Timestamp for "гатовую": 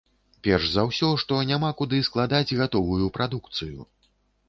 2.63-3.15